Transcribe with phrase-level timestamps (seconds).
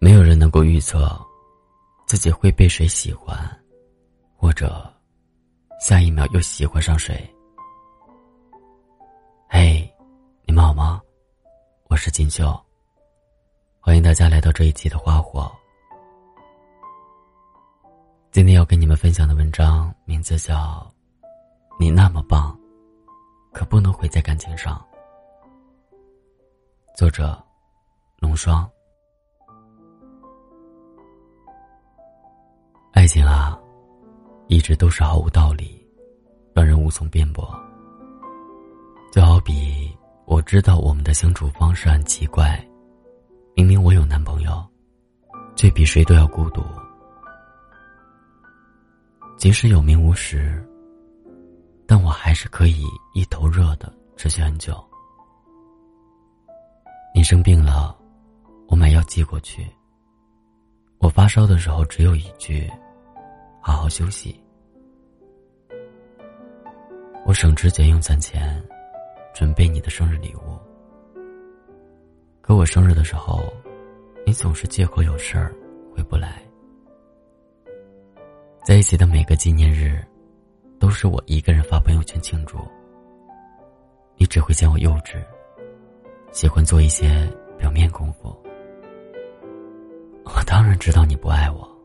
[0.00, 1.10] 没有人能够预测
[2.06, 3.36] 自己会被谁喜欢，
[4.36, 4.88] 或者
[5.80, 7.28] 下一秒又喜欢上谁。
[9.48, 9.92] 嘿，
[10.44, 11.02] 你们好吗？
[11.88, 12.56] 我是锦绣。
[13.80, 15.50] 欢迎大家来到这一期的花火。
[18.30, 20.54] 今天要跟你们分享的文章名字叫
[21.76, 22.56] 《你那么棒，
[23.52, 24.80] 可不能毁在感情上》。
[26.96, 27.36] 作者：
[28.20, 28.70] 龙霜。
[33.08, 33.58] 情啊，
[34.48, 35.82] 一直都是毫无道理，
[36.54, 37.58] 让人无从辩驳。
[39.10, 39.90] 就好比
[40.26, 42.62] 我知道我们的相处方式很奇怪，
[43.56, 44.62] 明明我有男朋友，
[45.56, 46.62] 却比谁都要孤独。
[49.38, 50.62] 即使有名无实，
[51.86, 54.84] 但我还是可以一头热的持续很久。
[57.14, 57.96] 你生病了，
[58.66, 59.66] 我买药寄过去。
[60.98, 62.70] 我发烧的时候只有一句。
[63.68, 64.34] 好好休息。
[67.26, 68.66] 我省吃俭用攒钱，
[69.34, 70.58] 准备你的生日礼物。
[72.40, 73.52] 可我生日的时候，
[74.24, 75.54] 你总是借口有事儿
[75.94, 76.42] 回不来。
[78.64, 80.02] 在一起的每个纪念日，
[80.80, 82.56] 都是我一个人发朋友圈庆祝。
[84.16, 85.22] 你只会嫌我幼稚，
[86.32, 88.34] 喜欢做一些表面功夫。
[90.24, 91.77] 我当然知道你不爱我。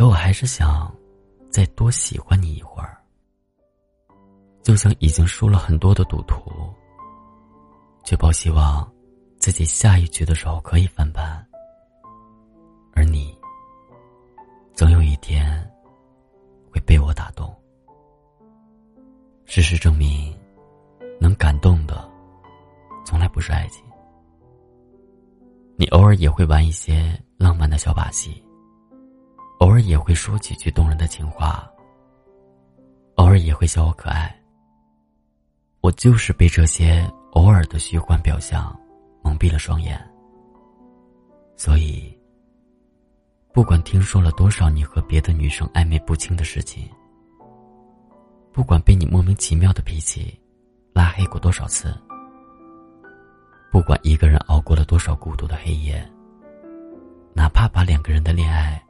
[0.00, 0.90] 可我还是想
[1.50, 2.96] 再多喜欢你一会儿，
[4.62, 6.50] 就像已经输了很多的赌徒，
[8.02, 8.90] 却抱希望
[9.36, 11.46] 自己下一局的时候可以翻盘。
[12.94, 13.38] 而你，
[14.72, 15.70] 总有一天
[16.72, 17.54] 会被我打动。
[19.44, 20.34] 事实证明，
[21.20, 22.10] 能感动的
[23.04, 23.84] 从来不是爱情。
[25.76, 28.42] 你偶尔也会玩一些浪漫的小把戏。
[29.60, 31.70] 偶尔也会说几句动人的情话，
[33.16, 34.34] 偶尔也会笑我可爱。
[35.82, 38.74] 我就是被这些偶尔的虚幻表象
[39.22, 40.00] 蒙蔽了双眼，
[41.56, 42.18] 所以，
[43.52, 46.88] 不管听说了多少你和别的女生暧昧不清的事情，
[48.52, 50.38] 不管被你莫名其妙的脾气
[50.94, 51.94] 拉黑过多少次，
[53.70, 56.02] 不管一个人熬过了多少孤独的黑夜，
[57.34, 58.82] 哪怕把两个人的恋爱。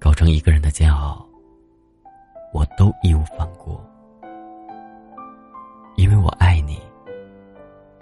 [0.00, 1.22] 搞成一个人的煎熬，
[2.54, 3.78] 我都义无反顾，
[5.96, 6.80] 因为我爱你，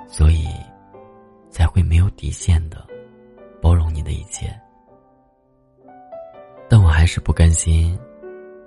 [0.07, 0.47] 所以
[1.51, 2.87] 才会没有底线的
[3.61, 4.49] 包容你的一切。
[6.69, 7.99] 但我还是不甘心，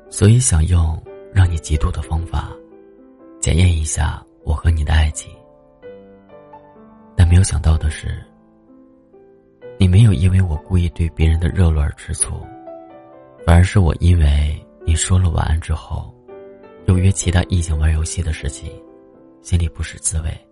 [0.09, 1.01] 所以想用
[1.33, 2.51] 让你嫉妒的方法，
[3.39, 5.33] 检验一下我和你的爱情。
[7.15, 8.21] 但没有想到的是，
[9.77, 12.45] 你没有因为我故意对别人的热络而吃醋。
[13.45, 16.13] 反而是我，因为你说了晚安之后，
[16.85, 18.71] 又约其他异性玩游戏的事情，
[19.41, 20.47] 心里不是滋味。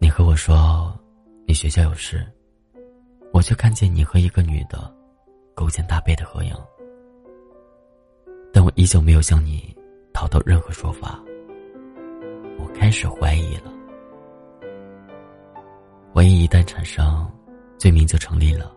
[0.00, 0.92] 你和我说
[1.46, 2.26] 你学校有事，
[3.32, 4.92] 我却看见你和一个女的
[5.54, 6.52] 勾肩搭背的合影，
[8.52, 9.74] 但我依旧没有向你
[10.12, 11.20] 讨到任何说法。
[12.58, 13.72] 我开始怀疑了，
[16.12, 17.30] 怀疑一旦产生，
[17.78, 18.74] 罪名就成立了。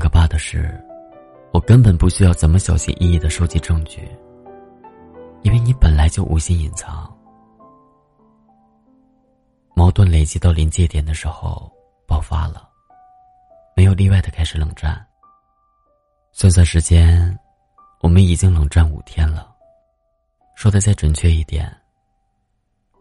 [0.00, 0.82] 可怕的是，
[1.52, 4.08] 我根本不需要怎么小心翼翼的收集证据，
[5.42, 7.14] 因为你本来就无心隐藏。
[9.74, 11.70] 矛盾累积到临界点的时候
[12.06, 12.66] 爆发了，
[13.76, 15.06] 没有例外的开始冷战。
[16.32, 17.38] 算算时间，
[18.00, 19.54] 我们已经冷战五天了。
[20.54, 21.70] 说的再准确一点，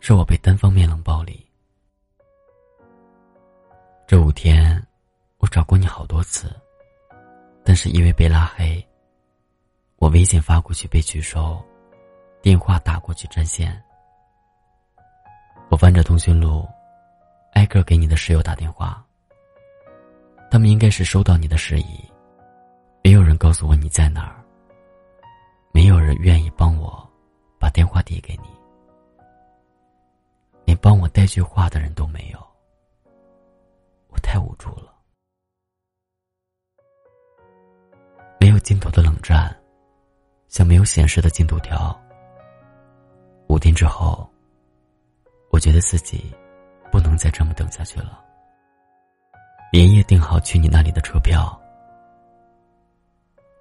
[0.01, 1.45] 是我被单方面冷暴力。
[4.05, 4.85] 这五天，
[5.37, 6.53] 我找过你好多次。
[7.69, 8.83] 但是因为被拉黑，
[9.97, 11.63] 我微信发过去被拒收，
[12.41, 13.79] 电话打过去占线。
[15.69, 16.67] 我翻着通讯录，
[17.53, 19.05] 挨个给你的室友打电话。
[20.49, 22.11] 他们应该是收到你的事宜，
[23.03, 24.43] 没有人告诉我你在哪儿。
[25.71, 27.07] 没有人愿意帮我
[27.59, 28.49] 把电话递给你，
[30.65, 32.39] 连帮我带句话的人都没有。
[34.07, 34.91] 我太无助了。
[38.59, 39.55] 尽头的冷战，
[40.47, 41.97] 像没有显示的进度条。
[43.47, 44.29] 五天之后，
[45.49, 46.31] 我觉得自己
[46.91, 48.23] 不能再这么等下去了。
[49.71, 51.59] 连夜订好去你那里的车票。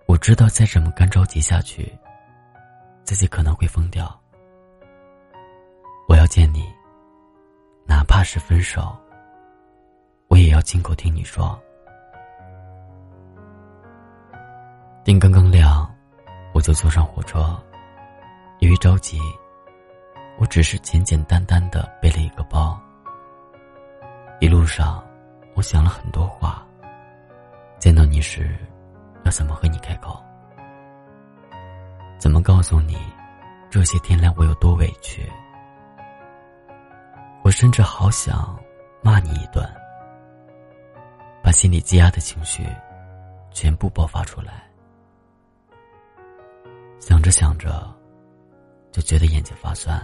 [0.06, 1.92] 我知道再这么干着急下去，
[3.04, 4.18] 自己可能会疯掉。
[6.08, 6.64] 我要见你，
[7.86, 8.96] 哪怕是分手，
[10.28, 11.60] 我也要亲口听你说。
[15.08, 15.90] 天刚刚亮，
[16.52, 17.58] 我就坐上火车。
[18.58, 19.18] 由于着急，
[20.36, 22.78] 我只是简简单单的背了一个包。
[24.38, 25.02] 一路上，
[25.54, 26.62] 我想了很多话。
[27.78, 28.54] 见到你时，
[29.24, 30.22] 要怎么和你开口？
[32.18, 32.98] 怎么告诉你，
[33.70, 35.26] 这些天来我有多委屈？
[37.42, 38.54] 我甚至好想
[39.00, 39.66] 骂你一顿，
[41.42, 42.66] 把心里积压的情绪
[43.50, 44.67] 全部爆发出来。
[47.08, 47.90] 想着想着，
[48.92, 49.98] 就觉得眼睛发酸。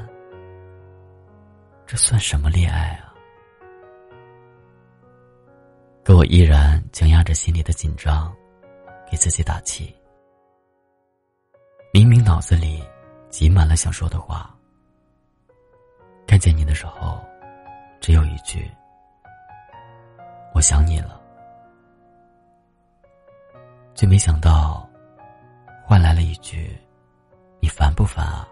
[1.84, 3.12] 这算什么恋爱啊？
[6.02, 8.34] 可我依然强压着心里的紧张，
[9.10, 9.94] 给自己打气。
[11.92, 12.82] 明明脑子里
[13.28, 14.56] 挤满了想说的话，
[16.26, 17.22] 看见你的时候，
[18.00, 18.66] 只有一句
[20.56, 21.20] ：“我想你了。”
[23.94, 24.88] 却没想到，
[25.84, 26.74] 换来了一句。
[27.76, 28.46] 烦不烦啊？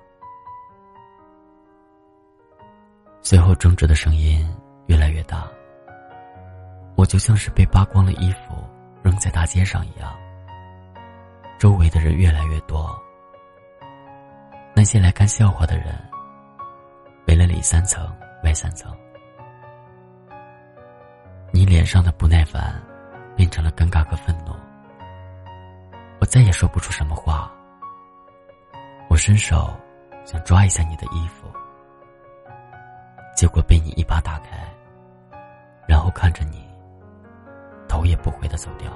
[3.21, 4.45] 随后争执的声音
[4.87, 5.49] 越来越大，
[6.97, 8.57] 我就像是被扒光了衣服
[9.01, 10.13] 扔在大街上一样。
[11.57, 13.01] 周围的人越来越多，
[14.75, 15.97] 那些来看笑话的人
[17.29, 18.05] 围了里三层
[18.43, 18.93] 外三层。
[21.53, 22.83] 你脸上的不耐烦
[23.37, 24.53] 变成了尴尬和愤怒，
[26.21, 27.53] 我再也说不出什么话。
[29.13, 29.79] 我伸手
[30.25, 31.47] 想抓一下你的衣服，
[33.37, 34.67] 结果被你一把打开，
[35.87, 36.67] 然后看着你，
[37.87, 38.91] 头也不回的走掉。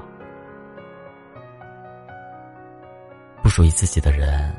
[3.43, 4.57] 不属于自己的人，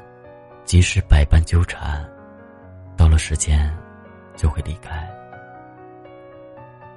[0.64, 2.08] 即使百般纠缠，
[2.96, 3.76] 到了时间
[4.36, 5.10] 就会离开。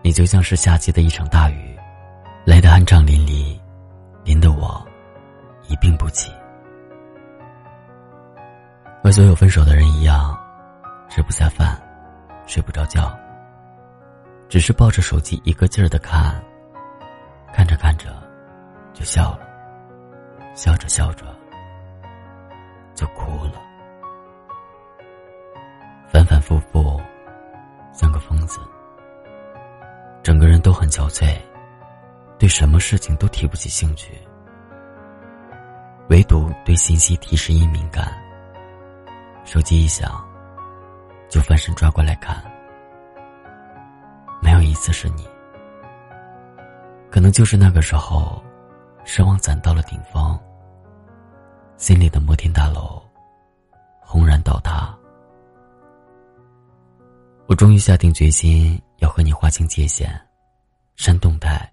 [0.02, 1.74] 你就像是夏季的一场大雨，
[2.44, 3.58] 来的酣畅淋漓，
[4.22, 4.86] 淋得我
[5.66, 6.30] 一病不起。
[9.10, 10.38] 和所有分手的人一样，
[11.08, 11.76] 吃不下饭，
[12.46, 13.12] 睡不着觉，
[14.48, 16.40] 只是抱着手机一个劲儿的看，
[17.52, 18.16] 看着看着
[18.94, 19.40] 就笑了，
[20.54, 21.26] 笑着笑着
[22.94, 23.54] 就哭了，
[26.06, 27.00] 反反复复，
[27.92, 28.60] 像个疯子，
[30.22, 31.36] 整个人都很憔悴，
[32.38, 34.16] 对什么事情都提不起兴趣，
[36.10, 38.08] 唯独对信息提示音敏感。
[39.52, 40.24] 手机一响，
[41.28, 42.40] 就翻身抓过来看，
[44.40, 45.28] 没有一次是你。
[47.10, 48.40] 可能就是那个时候，
[49.04, 50.38] 失望攒到了顶峰，
[51.76, 53.02] 心里的摩天大楼
[53.98, 54.96] 轰然倒塌。
[57.48, 60.08] 我终于下定决心要和你划清界限，
[60.94, 61.68] 删动态，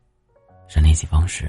[0.68, 1.47] 删联系方式。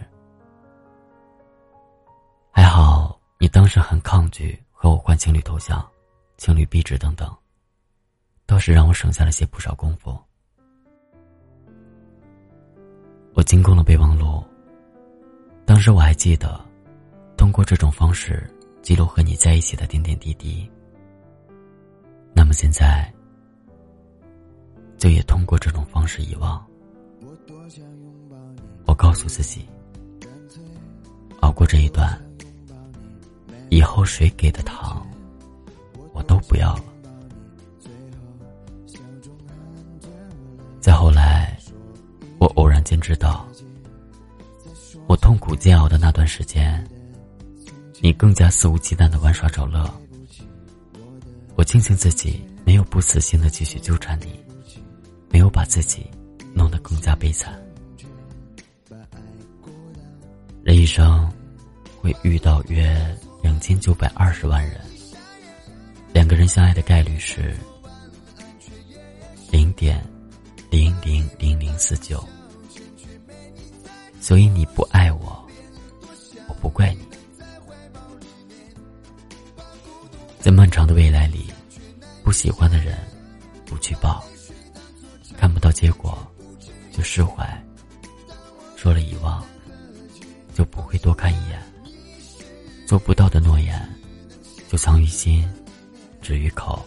[2.53, 5.83] 还好你当时很抗拒和我换情侣头像。
[6.39, 7.29] 情侣壁纸等等，
[8.47, 10.17] 倒是让我省下了些不少功夫。
[13.35, 14.45] 我经过了备忘录，
[15.67, 16.65] 当时我还记得，
[17.37, 18.49] 通过这种方式
[18.83, 20.71] 记录和你在一起的点点滴滴。
[22.33, 23.13] 那么现在，
[24.97, 26.65] 就也通过这种方式遗忘。
[28.87, 29.69] 我告诉自己，
[31.41, 32.17] 熬过这一段，
[33.71, 35.05] 以后谁给的糖。
[36.19, 36.85] 我都不要了。
[40.81, 41.57] 再后来，
[42.41, 43.47] 我偶然间知道，
[45.07, 46.85] 我痛苦煎熬的那段时间，
[48.01, 49.89] 你更加肆无忌惮的玩耍找乐。
[51.55, 54.41] 我庆幸自己没有不死心的继续纠缠你，
[55.31, 56.05] 没有把自己
[56.53, 57.57] 弄得更加悲惨。
[60.65, 61.31] 人一生
[62.01, 64.81] 会遇到约两千九百二十万人。
[66.19, 67.57] 两个人相爱的概率是
[69.53, 70.05] 零点
[70.69, 72.29] 零零零零四九，
[74.21, 75.49] 所以你不爱我，
[76.49, 77.07] 我不怪你。
[80.41, 81.53] 在漫长的未来里，
[82.25, 82.99] 不喜欢的人
[83.65, 84.21] 不去抱，
[85.37, 86.19] 看不到结果
[86.91, 87.47] 就释怀，
[88.75, 89.41] 说了遗忘
[90.53, 91.63] 就不会多看一眼，
[92.89, 93.89] 做不到的诺言
[94.69, 95.49] 就藏于心。
[96.21, 96.85] 止于口。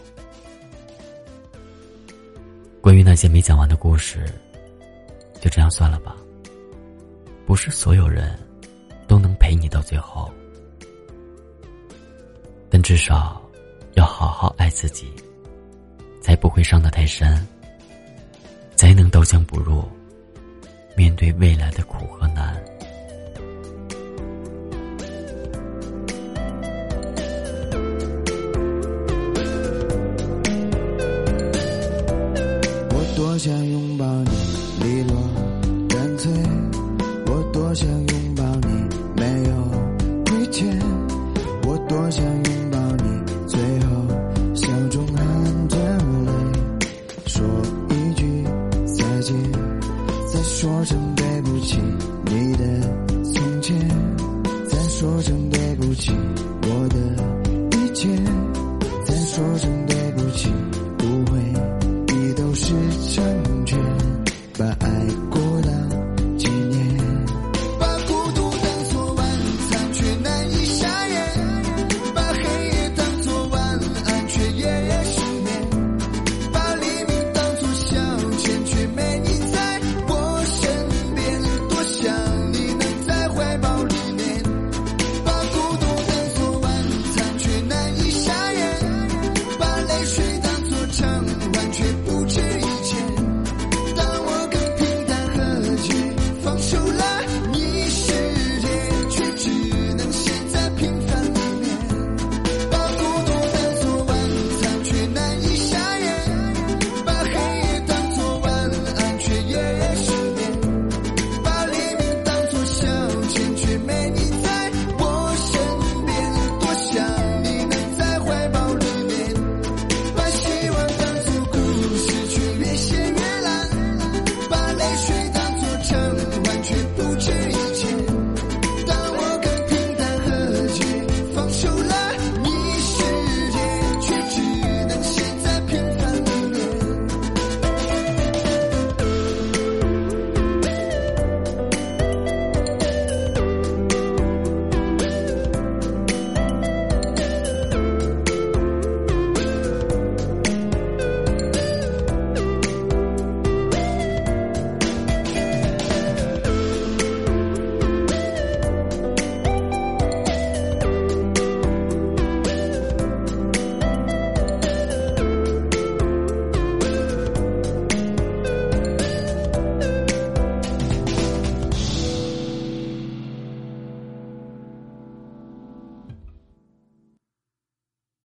[2.80, 4.24] 关于那些没讲完的故事，
[5.40, 6.16] 就这样算了吧。
[7.46, 8.38] 不是所有人
[9.06, 10.30] 都能陪你到最后，
[12.70, 13.42] 但至少
[13.94, 15.12] 要好好爱自己，
[16.20, 17.46] 才不会伤得太深，
[18.74, 19.84] 才能刀枪不入，
[20.96, 22.60] 面对未来的苦和难。